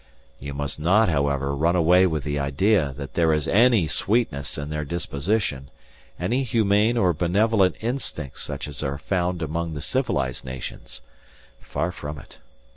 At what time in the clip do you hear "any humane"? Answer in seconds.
6.19-6.97